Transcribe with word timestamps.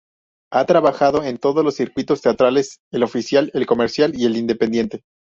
Ha 0.51 0.65
trabajado 0.65 1.21
en 1.23 1.37
todos 1.37 1.63
los 1.63 1.75
circuitos 1.75 2.23
teatrales: 2.23 2.79
el 2.91 3.03
oficial, 3.03 3.51
el 3.53 3.67
comercial 3.67 4.13
y 4.15 4.25
el 4.25 4.35
independiente. 4.35 5.03